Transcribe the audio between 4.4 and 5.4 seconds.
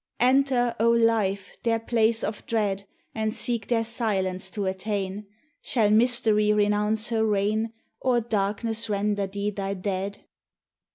to attain: